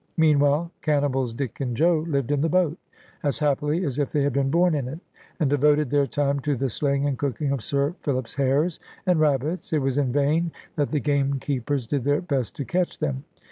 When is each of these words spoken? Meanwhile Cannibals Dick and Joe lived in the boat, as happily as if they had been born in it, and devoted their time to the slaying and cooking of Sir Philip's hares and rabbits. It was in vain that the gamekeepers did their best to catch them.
Meanwhile 0.17 0.71
Cannibals 0.81 1.31
Dick 1.31 1.61
and 1.61 1.77
Joe 1.77 2.03
lived 2.07 2.31
in 2.31 2.41
the 2.41 2.49
boat, 2.49 2.79
as 3.21 3.37
happily 3.37 3.85
as 3.85 3.99
if 3.99 4.11
they 4.11 4.23
had 4.23 4.33
been 4.33 4.49
born 4.49 4.73
in 4.73 4.87
it, 4.87 4.99
and 5.39 5.47
devoted 5.47 5.91
their 5.91 6.07
time 6.07 6.39
to 6.39 6.55
the 6.55 6.69
slaying 6.71 7.05
and 7.05 7.19
cooking 7.19 7.51
of 7.51 7.61
Sir 7.61 7.93
Philip's 7.99 8.33
hares 8.33 8.79
and 9.05 9.19
rabbits. 9.19 9.71
It 9.71 9.83
was 9.83 9.99
in 9.99 10.11
vain 10.11 10.53
that 10.75 10.89
the 10.89 10.99
gamekeepers 10.99 11.85
did 11.85 12.03
their 12.03 12.19
best 12.21 12.55
to 12.55 12.65
catch 12.65 12.97
them. 12.97 13.25